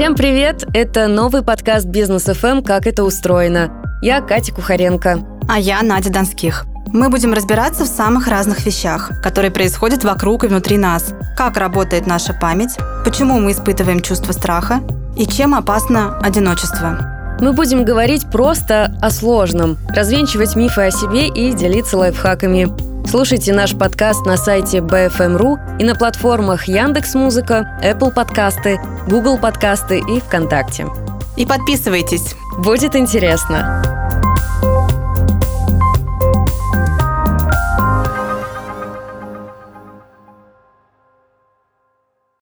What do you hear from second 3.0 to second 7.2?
устроено». Я Катя Кухаренко. А я Надя Донских. Мы